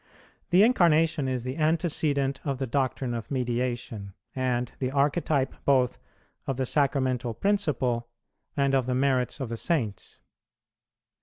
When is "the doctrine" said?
2.57-3.13